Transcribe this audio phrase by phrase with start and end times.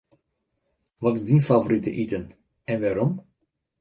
[1.01, 2.25] Wat is dyn favorite iten
[2.71, 3.13] en wêrom?